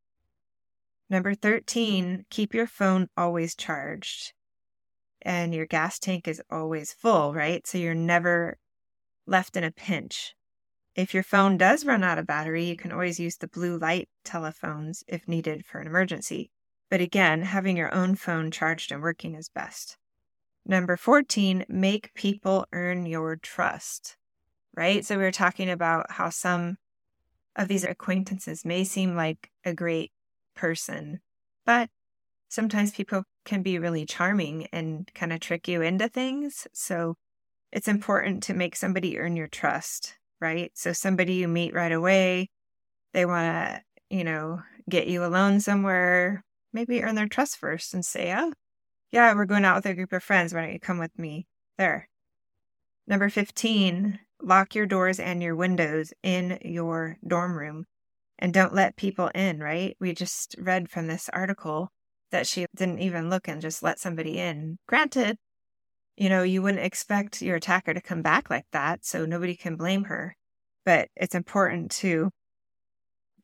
Number 1.09 1.35
13, 1.35 2.27
keep 2.31 2.55
your 2.55 2.67
phone 2.67 3.09
always 3.17 3.55
charged 3.55 4.33
and 5.27 5.53
your 5.53 5.67
gas 5.67 5.99
tank 5.99 6.29
is 6.29 6.41
always 6.51 6.93
full, 6.93 7.35
right? 7.35 7.67
So 7.67 7.79
you're 7.79 7.95
never 7.95 8.59
left 9.27 9.57
in 9.57 9.65
a 9.65 9.73
pinch. 9.73 10.35
If 10.95 11.13
your 11.13 11.25
phone 11.25 11.59
does 11.59 11.85
run 11.85 12.05
out 12.05 12.19
of 12.19 12.29
battery, 12.29 12.65
you 12.65 12.77
can 12.77 12.93
always 12.93 13.19
use 13.21 13.37
the 13.37 13.49
blue 13.49 13.77
light 13.77 14.09
telephones 14.25 15.03
if 15.09 15.27
needed 15.27 15.67
for 15.67 15.81
an 15.81 15.89
emergency. 15.89 16.51
But 16.89 17.01
again, 17.01 17.43
having 17.43 17.77
your 17.77 17.93
own 17.93 18.15
phone 18.15 18.53
charged 18.53 18.93
and 18.93 19.03
working 19.03 19.35
is 19.35 19.49
best. 19.49 19.99
Number 20.65 20.97
14, 20.97 21.65
make 21.69 22.15
people 22.15 22.67
earn 22.73 23.05
your 23.05 23.37
trust, 23.37 24.17
right? 24.77 25.05
So 25.05 25.17
we 25.17 25.25
were 25.25 25.33
talking 25.33 25.69
about 25.69 26.13
how 26.13 26.31
some 26.31 26.79
of 27.57 27.69
these 27.69 27.85
acquaintances 27.85 28.65
may 28.65 28.85
seem 28.85 29.17
like 29.17 29.51
a 29.65 29.75
great 29.75 30.13
person, 30.55 31.21
but 31.65 31.89
sometimes 32.49 32.93
people 32.93 33.25
can 33.45 33.63
be 33.63 33.79
really 33.79 34.05
charming 34.07 34.67
and 34.73 35.11
kind 35.15 35.33
of 35.33 35.41
trick 35.41 35.67
you 35.67 35.83
into 35.83 36.09
things. 36.09 36.67
So 36.73 37.17
it's 37.73 37.89
important 37.89 38.43
to 38.45 38.55
make 38.55 38.77
somebody 38.77 39.19
earn 39.19 39.37
your 39.37 39.49
trust, 39.49 40.15
right? 40.41 40.71
So 40.75 40.93
somebody 40.93 41.35
you 41.35 41.49
meet 41.49 41.75
right 41.75 41.93
away, 41.93 42.51
they 43.13 43.25
want 43.25 43.47
to, 43.47 43.83
you 44.11 44.25
know, 44.25 44.61
get 44.89 45.07
you 45.07 45.25
alone 45.25 45.61
somewhere, 45.61 46.45
maybe 46.73 47.03
earn 47.03 47.15
their 47.15 47.29
trust 47.29 47.57
first 47.57 47.95
and 47.95 48.05
say, 48.05 48.35
oh, 48.37 48.53
yeah, 49.11 49.35
we're 49.35 49.47
going 49.47 49.65
out 49.65 49.77
with 49.77 49.87
a 49.87 49.95
group 49.95 50.13
of 50.13 50.23
friends. 50.23 50.53
Why 50.53 50.63
don't 50.63 50.73
you 50.73 50.81
come 50.81 50.99
with 50.99 51.19
me 51.19 51.47
there? 51.79 52.09
Number 53.07 53.29
15, 53.29 54.19
lock 54.47 54.75
your 54.77 54.87
doors 54.87 55.19
and 55.19 55.43
your 55.43 55.57
windows 55.57 56.13
in 56.23 56.59
your 56.63 57.19
dorm 57.27 57.59
room 57.59 57.85
and 58.39 58.55
don't 58.55 58.75
let 58.75 58.97
people 58.97 59.29
in, 59.35 59.59
right? 59.59 59.97
We 60.01 60.15
just 60.15 60.55
read 60.59 60.89
from 60.89 61.09
this 61.09 61.29
article 61.33 61.91
that 62.31 62.47
she 62.47 62.67
didn't 62.75 63.01
even 63.01 63.29
look 63.29 63.49
and 63.49 63.61
just 63.61 63.83
let 63.83 63.99
somebody 63.99 64.39
in. 64.39 64.79
Granted, 64.87 65.37
you 66.17 66.29
know, 66.29 66.45
you 66.45 66.63
wouldn't 66.63 66.85
expect 66.85 67.43
your 67.43 67.57
attacker 67.57 67.93
to 67.93 68.01
come 68.01 68.23
back 68.23 68.49
like 68.49 68.67
that, 68.73 69.05
so 69.05 69.27
nobody 69.27 69.57
can 69.57 69.77
blame 69.77 70.05
her. 70.05 70.37
But 70.85 71.09
it's 71.17 71.35
important 71.35 71.91
to 71.93 72.31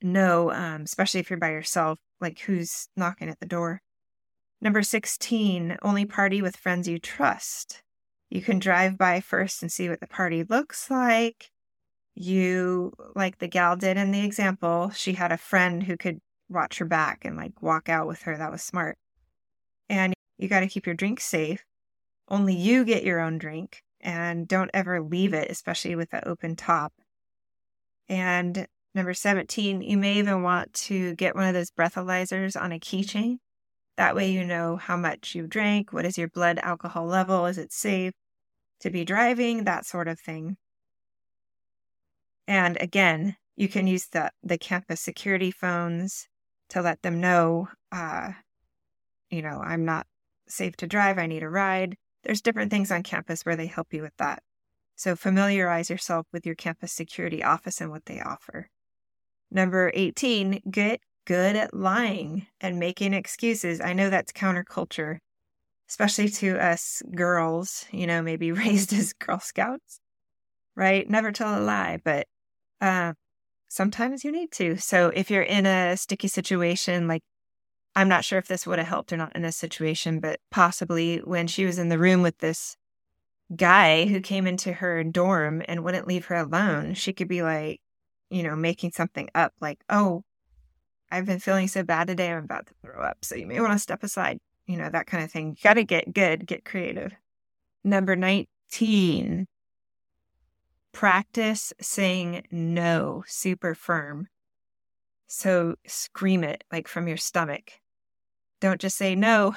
know, 0.02 0.52
um, 0.52 0.82
especially 0.82 1.21
if 1.21 1.30
you're 1.30 1.38
by 1.38 1.50
yourself, 1.50 1.99
like 2.21 2.38
who's 2.40 2.88
knocking 2.97 3.28
at 3.28 3.40
the 3.40 3.47
door. 3.47 3.80
Number 4.61 4.82
16, 4.82 5.78
only 5.82 6.06
party 6.06 6.40
with 6.40 6.56
friends 6.56 6.87
you 6.87 6.99
trust. 6.99 7.82
You 8.33 8.41
can 8.41 8.61
drive 8.61 8.97
by 8.97 9.21
first 9.21 9.61
and 9.61 9.71
see 9.71 9.91
what 9.91 10.01
the 10.01 10.07
party 10.07 10.43
looks 10.43 10.91
like. 10.91 11.51
You, 12.15 12.95
like 13.15 13.37
the 13.37 13.47
gal 13.47 13.77
did 13.77 13.99
in 13.99 14.11
the 14.11 14.25
example, 14.25 14.89
she 14.89 15.12
had 15.12 15.33
a 15.33 15.37
friend 15.37 15.83
who 15.83 15.99
could 15.99 16.19
watch 16.49 16.79
her 16.79 16.87
back 16.87 17.27
and 17.27 17.37
like 17.37 17.61
walk 17.61 17.91
out 17.91 18.07
with 18.07 18.23
her. 18.23 18.39
That 18.39 18.51
was 18.51 18.62
smart. 18.62 18.97
And 19.91 20.15
you 20.39 20.49
got 20.49 20.61
to 20.61 20.67
keep 20.67 20.87
your 20.87 20.95
drink 20.95 21.21
safe. 21.21 21.62
Only 22.27 22.55
you 22.55 22.87
get 22.87 23.05
your 23.05 23.21
own 23.21 23.37
drink 23.37 23.83
and 24.01 24.49
don't 24.49 24.71
ever 24.73 25.03
leave 25.03 25.35
it, 25.35 25.51
especially 25.51 25.95
with 25.95 26.09
the 26.09 26.27
open 26.27 26.57
top. 26.57 26.95
And 28.09 28.67
number 28.95 29.12
17, 29.12 29.83
you 29.83 29.99
may 29.99 30.15
even 30.15 30.43
want 30.43 30.73
to 30.73 31.15
get 31.17 31.35
one 31.37 31.49
of 31.49 31.53
those 31.53 31.71
breathalyzers 31.71 32.59
on 32.59 32.73
a 32.73 32.81
keychain. 32.81 33.41
That 33.99 34.17
way, 34.17 34.31
you 34.33 34.43
know 34.43 34.77
how 34.77 34.97
much 34.97 35.35
you 35.35 35.47
drank, 35.47 35.93
what 35.93 36.07
is 36.07 36.17
your 36.17 36.29
blood 36.29 36.59
alcohol 36.62 37.05
level, 37.05 37.45
is 37.45 37.59
it 37.59 37.75
safe 37.75 38.15
to 38.83 38.91
be 38.91 39.05
driving, 39.05 39.65
that 39.65 39.87
sort 39.87 40.09
of 40.09 40.21
thing. 40.21 40.57
And 42.47 42.77
again, 42.81 43.37
you 43.57 43.69
can 43.69 43.87
use 43.87 44.07
the, 44.09 44.31
the 44.43 44.59
campus 44.59 45.01
security 45.01 45.51
phones 45.51 46.29
to 46.71 46.83
let 46.83 47.03
them 47.03 47.21
know, 47.21 47.69
uh, 47.91 48.33
you 49.31 49.43
know, 49.43 49.61
I'm 49.65 49.85
not 49.85 50.07
safe 50.49 50.77
to 50.79 50.87
drive, 50.87 51.19
I 51.19 51.27
need 51.27 51.43
a 51.43 51.49
ride. 51.49 51.97
There's 52.25 52.43
different 52.43 52.71
things 52.71 52.91
on 52.91 53.03
campus 53.03 53.43
where 53.43 53.57
they 53.57 53.67
help 53.67 53.93
you 53.93 54.03
with 54.03 54.17
that. 54.19 54.43
So 54.97 55.17
familiarize 55.17 55.91
yourself 55.91 56.27
with 56.33 56.47
your 56.47 56.55
campus 56.55 56.93
security 56.93 57.43
office 57.43 57.81
and 57.81 57.91
what 57.91 58.07
they 58.07 58.21
offer. 58.21 58.69
Number 59.51 59.91
18, 59.95 60.62
get 60.71 61.01
good 61.27 61.57
at 61.57 61.75
lying 61.75 62.47
and 62.61 62.79
making 62.79 63.12
excuses. 63.12 63.81
I 63.81 63.93
know 63.93 64.11
that's 64.11 64.33
counterculture, 64.33 65.19
especially 65.93 66.31
to 66.31 66.57
us 66.59 67.03
girls, 67.15 67.85
you 67.93 68.07
know, 68.07 68.23
maybe 68.23 68.51
raised 68.65 68.95
as 68.95 69.13
Girl 69.13 69.39
Scouts, 69.39 70.01
right? 70.75 71.09
Never 71.09 71.33
tell 71.33 71.59
a 71.59 71.61
lie, 71.61 71.99
but 72.03 72.27
uh, 72.81 73.13
sometimes 73.69 74.25
you 74.25 74.33
need 74.33 74.51
to. 74.53 74.79
So 74.79 75.13
if 75.15 75.31
you're 75.31 75.43
in 75.43 75.67
a 75.67 75.99
sticky 75.99 76.29
situation, 76.29 77.09
like 77.09 77.21
I'm 77.95 78.09
not 78.09 78.25
sure 78.25 78.39
if 78.39 78.49
this 78.49 78.67
would 78.67 78.79
have 78.79 78.89
helped 78.89 79.13
or 79.13 79.19
not 79.19 79.37
in 79.37 79.43
this 79.43 79.59
situation, 79.59 80.19
but 80.19 80.41
possibly 80.51 81.19
when 81.19 81.47
she 81.47 81.67
was 81.67 81.79
in 81.79 81.91
the 81.91 81.99
room 81.99 82.23
with 82.23 82.39
this 82.39 82.75
guy 83.55 84.07
who 84.07 84.23
came 84.23 84.47
into 84.47 84.73
her 84.73 85.05
dorm 85.05 85.63
and 85.69 85.85
wouldn't 85.85 86.09
leave 86.09 86.25
her 86.25 86.37
alone, 86.37 86.95
she 86.95 87.13
could 87.13 87.29
be 87.29 87.43
like, 87.43 87.81
you 88.31 88.43
know, 88.43 88.57
making 88.57 88.93
something 88.93 89.29
up 89.35 89.53
like, 89.61 89.85
oh, 89.91 90.23
I've 91.11 91.27
been 91.27 91.39
feeling 91.39 91.69
so 91.69 91.83
bad 91.83 92.07
today, 92.07 92.33
I'm 92.33 92.45
about 92.45 92.69
to 92.69 92.75
throw 92.83 93.03
up. 93.03 93.19
So 93.21 93.35
you 93.35 93.47
may 93.47 93.61
want 93.61 93.75
to 93.75 93.79
step 93.79 94.03
aside, 94.03 94.39
you 94.73 94.79
know, 94.79 94.88
that 94.88 95.07
kind 95.07 95.23
of 95.23 95.31
thing. 95.31 95.50
You 95.50 95.57
got 95.62 95.75
to 95.75 95.85
get 95.85 96.14
good, 96.14 96.47
get 96.47 96.64
creative. 96.64 97.12
Number 97.85 98.17
19, 98.17 99.47
practice 100.93 101.75
saying 101.79 102.47
no 102.50 103.23
super 103.26 103.75
firm. 103.75 104.29
So 105.26 105.75
scream 105.87 106.43
it 106.43 106.64
like 106.73 106.88
from 106.88 107.07
your 107.07 107.19
stomach. 107.19 107.73
Don't 108.62 108.81
just 108.81 108.97
say 108.97 109.14
no, 109.14 109.55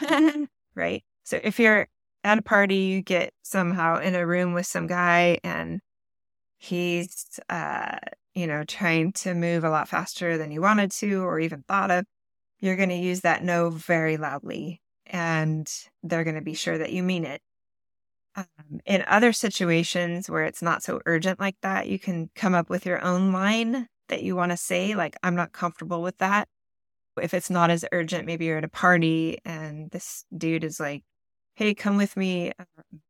right? 0.75 1.03
So 1.23 1.39
if 1.41 1.59
you're 1.59 1.87
at 2.25 2.37
a 2.37 2.41
party, 2.41 2.75
you 2.75 3.01
get 3.01 3.33
somehow 3.41 3.99
in 3.99 4.15
a 4.15 4.27
room 4.27 4.53
with 4.53 4.65
some 4.65 4.87
guy 4.87 5.39
and 5.45 5.79
he's, 6.57 7.39
uh, 7.47 7.99
you 8.33 8.47
know, 8.47 8.65
trying 8.65 9.13
to 9.13 9.33
move 9.33 9.63
a 9.63 9.69
lot 9.69 9.87
faster 9.87 10.37
than 10.37 10.51
you 10.51 10.59
wanted 10.59 10.91
to 10.91 11.23
or 11.23 11.39
even 11.39 11.63
thought 11.69 11.91
of, 11.91 12.03
you're 12.59 12.75
going 12.75 12.89
to 12.89 12.95
use 12.95 13.21
that 13.21 13.45
no 13.45 13.69
very 13.69 14.17
loudly 14.17 14.81
and 15.07 15.71
they're 16.03 16.23
going 16.23 16.35
to 16.35 16.41
be 16.41 16.53
sure 16.53 16.77
that 16.77 16.91
you 16.91 17.03
mean 17.03 17.25
it. 17.25 17.41
Um, 18.35 18.81
in 18.85 19.03
other 19.07 19.31
situations 19.33 20.29
where 20.29 20.43
it's 20.43 20.61
not 20.61 20.83
so 20.83 21.01
urgent 21.05 21.39
like 21.39 21.55
that, 21.61 21.87
you 21.87 21.99
can 21.99 22.29
come 22.35 22.53
up 22.55 22.69
with 22.69 22.85
your 22.85 23.03
own 23.03 23.31
line 23.31 23.87
that 24.09 24.23
you 24.23 24.35
want 24.35 24.51
to 24.51 24.57
say, 24.57 24.95
like, 24.95 25.15
I'm 25.23 25.35
not 25.35 25.53
comfortable 25.53 26.01
with 26.01 26.17
that. 26.19 26.47
If 27.21 27.33
it's 27.33 27.49
not 27.49 27.69
as 27.69 27.85
urgent, 27.91 28.25
maybe 28.25 28.45
you're 28.45 28.57
at 28.57 28.63
a 28.65 28.69
party 28.69 29.39
and 29.45 29.89
this 29.91 30.25
dude 30.37 30.63
is 30.65 30.79
like, 30.79 31.03
Hey, 31.55 31.73
come 31.73 31.97
with 31.97 32.17
me. 32.17 32.51
Um, 32.59 33.01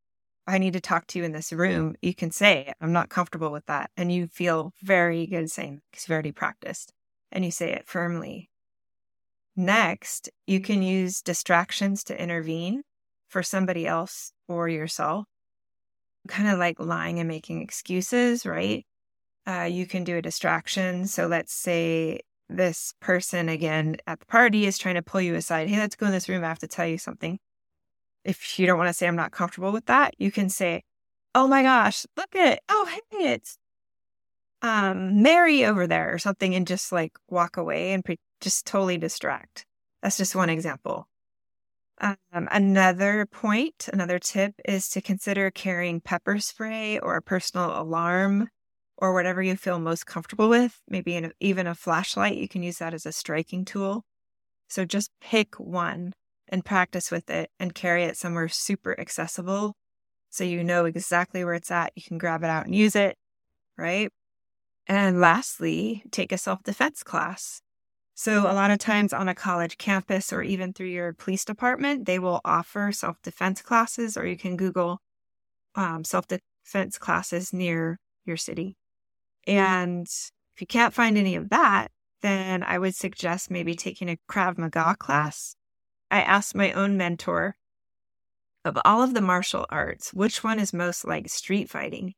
I 0.48 0.58
need 0.60 0.74
to 0.74 0.82
talk 0.82 1.08
to 1.08 1.20
you 1.20 1.26
in 1.26 1.32
this 1.32 1.52
room. 1.54 1.96
You 2.02 2.14
can 2.16 2.32
say, 2.32 2.74
I'm 2.82 2.94
not 2.94 3.10
comfortable 3.10 3.52
with 3.52 3.66
that. 3.68 3.92
And 3.98 4.12
you 4.12 4.28
feel 4.28 4.74
very 4.84 5.26
good 5.28 5.50
saying 5.52 5.82
because 5.92 6.08
you've 6.08 6.14
already 6.14 6.32
practiced 6.32 6.94
and 7.32 7.44
you 7.46 7.52
say 7.52 7.72
it 7.72 7.88
firmly. 7.88 8.50
Next, 9.56 10.30
you 10.48 10.60
can 10.60 10.82
use 10.82 11.22
distractions 11.22 12.04
to 12.06 12.22
intervene 12.22 12.84
for 13.30 13.42
somebody 13.42 13.88
else 13.88 14.32
or 14.48 14.68
yourself. 14.68 15.26
Kind 16.28 16.50
of 16.50 16.60
like 16.60 16.80
lying 16.80 17.20
and 17.20 17.28
making 17.28 17.62
excuses, 17.62 18.46
right? 18.46 18.86
Uh, 19.48 19.68
you 19.72 19.86
can 19.86 20.04
do 20.04 20.18
a 20.18 20.22
distraction. 20.22 21.08
So 21.08 21.28
let's 21.28 21.54
say 21.54 22.22
this 22.50 22.94
person 23.00 23.48
again 23.50 23.98
at 24.08 24.20
the 24.20 24.26
party 24.26 24.66
is 24.66 24.78
trying 24.78 24.96
to 24.96 25.02
pull 25.02 25.22
you 25.22 25.36
aside. 25.36 25.70
Hey, 25.70 25.78
let's 25.78 25.96
go 25.96 26.08
in 26.08 26.12
this 26.12 26.28
room. 26.28 26.44
I 26.44 26.48
have 26.48 26.60
to 26.60 26.68
tell 26.68 26.88
you 26.88 26.98
something. 26.98 27.40
If 28.24 28.60
you 28.60 28.66
don't 28.66 28.78
want 28.78 28.90
to 28.90 28.94
say 28.94 29.08
I'm 29.08 29.16
not 29.16 29.32
comfortable 29.32 29.72
with 29.72 29.86
that, 29.86 30.16
you 30.18 30.32
can 30.32 30.50
say, 30.50 30.84
Oh 31.34 31.48
my 31.48 31.64
gosh, 31.64 32.06
look 32.18 32.36
at 32.36 32.54
it. 32.54 32.60
Oh, 32.70 32.88
hey, 33.12 33.34
it's 33.34 33.58
um, 34.62 35.22
Mary 35.22 35.66
over 35.66 35.86
there 35.88 36.14
or 36.14 36.18
something 36.18 36.56
and 36.56 36.66
just 36.66 36.92
like 36.92 37.14
walk 37.30 37.58
away 37.58 37.94
and 37.94 38.04
pretend 38.04 38.20
just 38.46 38.66
totally 38.66 38.98
distract. 38.98 39.66
That's 40.02 40.18
just 40.18 40.36
one 40.36 40.50
example. 40.50 41.08
Um, 42.00 42.18
another 42.32 43.26
point, 43.26 43.90
another 43.92 44.20
tip 44.20 44.54
is 44.66 44.88
to 44.90 45.02
consider 45.02 45.50
carrying 45.50 46.00
pepper 46.00 46.38
spray 46.40 47.00
or 47.00 47.16
a 47.16 47.22
personal 47.22 47.82
alarm 47.82 48.50
or 48.98 49.14
whatever 49.14 49.42
you 49.42 49.56
feel 49.56 49.80
most 49.80 50.06
comfortable 50.06 50.48
with. 50.48 50.80
Maybe 50.88 51.16
an, 51.16 51.32
even 51.40 51.66
a 51.66 51.74
flashlight, 51.74 52.38
you 52.38 52.48
can 52.48 52.62
use 52.62 52.78
that 52.78 52.94
as 52.94 53.08
a 53.08 53.12
striking 53.12 53.66
tool. 53.66 54.04
So 54.70 54.86
just 54.86 55.10
pick 55.20 55.60
one 55.60 56.14
and 56.48 56.64
practice 56.64 57.10
with 57.10 57.32
it 57.32 57.50
and 57.60 57.74
carry 57.74 58.04
it 58.04 58.16
somewhere 58.16 58.48
super 58.48 58.98
accessible 59.00 59.76
so 60.30 60.44
you 60.44 60.64
know 60.64 60.86
exactly 60.86 61.44
where 61.44 61.56
it's 61.56 61.72
at. 61.72 61.94
You 61.96 62.04
can 62.04 62.20
grab 62.20 62.44
it 62.44 62.50
out 62.50 62.66
and 62.66 62.76
use 62.76 62.96
it, 62.96 63.18
right? 63.78 64.12
And 64.88 65.20
lastly, 65.20 66.04
take 66.12 66.32
a 66.32 66.38
self 66.38 66.62
defense 66.64 67.04
class. 67.04 67.62
So, 68.18 68.50
a 68.50 68.56
lot 68.56 68.72
of 68.72 68.80
times 68.80 69.12
on 69.12 69.28
a 69.28 69.36
college 69.36 69.78
campus 69.78 70.32
or 70.32 70.42
even 70.42 70.72
through 70.72 70.88
your 70.88 71.12
police 71.12 71.44
department, 71.44 72.06
they 72.06 72.18
will 72.18 72.40
offer 72.46 72.94
self 72.94 73.22
defense 73.22 73.62
classes, 73.62 74.16
or 74.16 74.26
you 74.26 74.38
can 74.38 74.56
Google 74.56 75.02
um, 75.76 76.06
self 76.06 76.26
defense 76.26 76.98
classes 76.98 77.52
near 77.52 78.00
your 78.24 78.38
city. 78.38 78.78
And 79.46 80.08
if 80.08 80.62
you 80.62 80.66
can't 80.66 80.94
find 80.94 81.18
any 81.18 81.36
of 81.36 81.50
that, 81.50 81.92
then 82.22 82.64
I 82.64 82.80
would 82.80 82.96
suggest 82.96 83.52
maybe 83.52 83.76
taking 83.76 84.10
a 84.10 84.18
Krav 84.32 84.58
Maga 84.58 84.96
class. 84.98 85.58
I 86.10 86.22
asked 86.22 86.56
my 86.56 86.72
own 86.72 86.96
mentor 86.96 87.58
of 88.64 88.78
all 88.86 89.04
of 89.04 89.14
the 89.14 89.22
martial 89.22 89.66
arts, 89.70 90.14
which 90.14 90.42
one 90.42 90.58
is 90.58 90.74
most 90.74 91.06
like 91.06 91.28
street 91.30 91.70
fighting? 91.70 92.14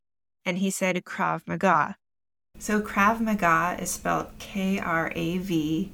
And 0.46 0.60
he 0.60 0.70
said 0.70 1.04
Krav 1.04 1.48
Maga. 1.48 1.96
So 2.60 2.82
Krav 2.82 3.20
Maga 3.20 3.78
is 3.82 3.92
spelled 3.92 4.28
K 4.40 4.80
R 4.80 5.12
A 5.16 5.38
V 5.38 5.92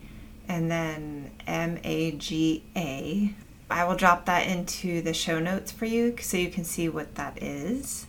and 0.48 0.72
then 0.72 1.32
M 1.46 1.80
A 1.84 2.12
G 2.12 2.64
A. 2.76 3.34
I 3.70 3.86
will 3.86 3.96
drop 3.96 4.26
that 4.26 4.48
into 4.48 5.02
the 5.02 5.14
show 5.14 5.40
notes 5.40 5.72
for 5.72 5.86
you 5.86 6.16
so 6.20 6.38
you 6.38 6.50
can 6.50 6.64
see 6.64 6.90
what 6.90 7.16
that 7.16 7.42
is. 7.42 8.08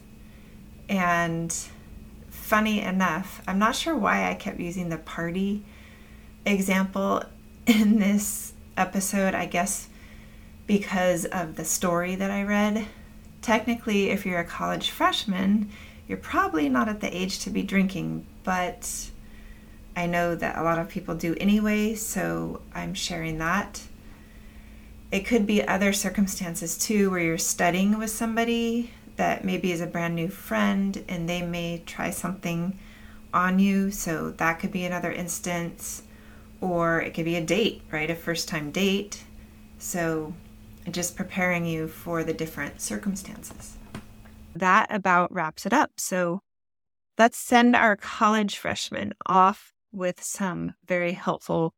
And 0.88 1.54
funny 2.30 2.80
enough, 2.80 3.42
I'm 3.48 3.58
not 3.58 3.74
sure 3.74 3.96
why 3.96 4.30
I 4.30 4.34
kept 4.34 4.60
using 4.60 4.88
the 4.88 4.98
party 4.98 5.64
example 6.44 7.24
in 7.66 7.98
this 7.98 8.52
episode. 8.76 9.34
I 9.34 9.46
guess 9.46 9.88
because 10.66 11.24
of 11.26 11.56
the 11.56 11.64
story 11.64 12.14
that 12.14 12.30
I 12.30 12.42
read. 12.42 12.86
Technically, 13.42 14.10
if 14.10 14.24
you're 14.24 14.40
a 14.40 14.44
college 14.44 14.90
freshman, 14.90 15.70
you're 16.06 16.18
probably 16.18 16.68
not 16.68 16.88
at 16.88 17.00
the 17.00 17.16
age 17.16 17.38
to 17.40 17.50
be 17.50 17.62
drinking, 17.62 18.26
but 18.42 19.10
I 19.96 20.06
know 20.06 20.34
that 20.34 20.58
a 20.58 20.62
lot 20.62 20.78
of 20.78 20.88
people 20.88 21.14
do 21.14 21.34
anyway, 21.40 21.94
so 21.94 22.60
I'm 22.74 22.94
sharing 22.94 23.38
that. 23.38 23.82
It 25.10 25.26
could 25.26 25.46
be 25.46 25.66
other 25.66 25.92
circumstances 25.92 26.76
too, 26.76 27.10
where 27.10 27.20
you're 27.20 27.38
studying 27.38 27.98
with 27.98 28.10
somebody 28.10 28.90
that 29.16 29.44
maybe 29.44 29.70
is 29.70 29.80
a 29.80 29.86
brand 29.86 30.16
new 30.16 30.28
friend 30.28 31.04
and 31.08 31.28
they 31.28 31.42
may 31.42 31.82
try 31.86 32.10
something 32.10 32.78
on 33.32 33.58
you, 33.58 33.90
so 33.90 34.30
that 34.30 34.58
could 34.58 34.72
be 34.72 34.84
another 34.84 35.12
instance. 35.12 36.02
Or 36.60 37.00
it 37.00 37.14
could 37.14 37.24
be 37.24 37.36
a 37.36 37.44
date, 37.44 37.82
right? 37.90 38.10
A 38.10 38.14
first 38.14 38.48
time 38.48 38.70
date. 38.70 39.24
So 39.78 40.34
just 40.90 41.16
preparing 41.16 41.64
you 41.64 41.88
for 41.88 42.24
the 42.24 42.32
different 42.32 42.80
circumstances 42.80 43.76
that 44.54 44.86
about 44.90 45.32
wraps 45.32 45.66
it 45.66 45.72
up. 45.72 45.92
So 45.98 46.40
let's 47.18 47.38
send 47.38 47.76
our 47.76 47.96
college 47.96 48.56
freshmen 48.58 49.12
off 49.26 49.72
with 49.92 50.22
some 50.22 50.74
very 50.86 51.12
helpful 51.12 51.72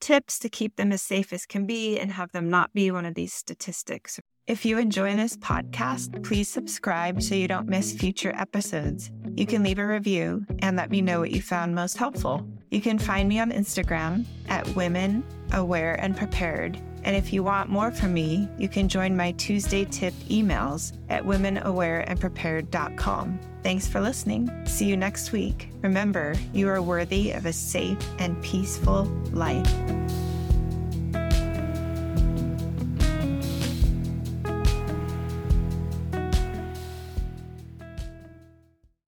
tips 0.00 0.38
to 0.38 0.48
keep 0.48 0.76
them 0.76 0.92
as 0.92 1.02
safe 1.02 1.32
as 1.32 1.44
can 1.44 1.66
be 1.66 1.98
and 1.98 2.12
have 2.12 2.32
them 2.32 2.48
not 2.48 2.72
be 2.72 2.90
one 2.90 3.04
of 3.04 3.14
these 3.14 3.32
statistics. 3.32 4.20
If 4.46 4.64
you 4.64 4.78
enjoy 4.78 5.14
this 5.14 5.36
podcast, 5.36 6.22
please 6.24 6.48
subscribe 6.48 7.20
so 7.20 7.34
you 7.34 7.48
don't 7.48 7.68
miss 7.68 7.92
future 7.92 8.32
episodes. 8.34 9.10
You 9.34 9.44
can 9.44 9.62
leave 9.62 9.78
a 9.78 9.86
review 9.86 10.46
and 10.60 10.76
let 10.76 10.90
me 10.90 11.02
know 11.02 11.20
what 11.20 11.32
you 11.32 11.42
found 11.42 11.74
most 11.74 11.98
helpful. 11.98 12.48
You 12.70 12.80
can 12.80 12.98
find 12.98 13.28
me 13.28 13.40
on 13.40 13.52
Instagram 13.52 14.24
at 14.48 14.66
Women 14.74 15.22
Aware 15.52 16.00
and 16.00 16.16
Prepared 16.16 16.80
and 17.04 17.14
if 17.16 17.32
you 17.32 17.42
want 17.42 17.70
more 17.70 17.90
from 17.90 18.14
me, 18.14 18.48
you 18.58 18.68
can 18.68 18.88
join 18.88 19.16
my 19.16 19.32
Tuesday 19.32 19.84
tip 19.84 20.14
emails 20.28 20.92
at 21.08 21.24
womenawareandprepared.com. 21.24 23.40
Thanks 23.62 23.88
for 23.88 24.00
listening. 24.00 24.50
See 24.66 24.86
you 24.86 24.96
next 24.96 25.32
week. 25.32 25.70
Remember, 25.82 26.34
you 26.52 26.68
are 26.68 26.80
worthy 26.82 27.32
of 27.32 27.46
a 27.46 27.52
safe 27.52 27.98
and 28.18 28.40
peaceful 28.42 29.04
life. 29.32 29.72